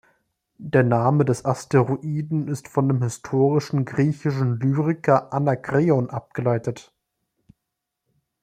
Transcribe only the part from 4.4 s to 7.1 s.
Lyriker Anakreon abgeleitet.